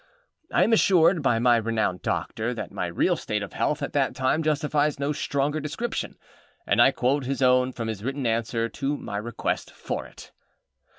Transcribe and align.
â 0.51 0.55
I 0.55 0.63
am 0.63 0.73
assured 0.73 1.21
by 1.21 1.37
my 1.37 1.57
renowned 1.57 2.01
doctor 2.01 2.55
that 2.55 2.71
my 2.71 2.87
real 2.87 3.15
state 3.15 3.43
of 3.43 3.53
health 3.53 3.83
at 3.83 3.93
that 3.93 4.15
time 4.15 4.41
justifies 4.41 4.99
no 4.99 5.11
stronger 5.11 5.59
description, 5.59 6.17
and 6.65 6.81
I 6.81 6.89
quote 6.89 7.25
his 7.25 7.43
own 7.43 7.71
from 7.71 7.87
his 7.87 8.03
written 8.03 8.25
answer 8.25 8.67
to 8.67 8.97
my 8.97 9.17
request 9.17 9.69
for 9.69 10.07
it. 10.07 10.31